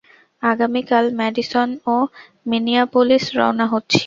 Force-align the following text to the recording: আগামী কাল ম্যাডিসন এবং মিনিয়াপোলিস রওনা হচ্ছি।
আগামী 0.43 0.81
কাল 0.89 1.05
ম্যাডিসন 1.19 1.69
এবং 1.79 1.99
মিনিয়াপোলিস 2.51 3.23
রওনা 3.37 3.65
হচ্ছি। 3.73 3.99